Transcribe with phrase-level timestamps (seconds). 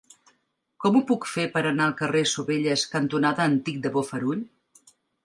[0.85, 4.43] Com ho puc fer per anar al carrer Sovelles cantonada Antic de Bofarull?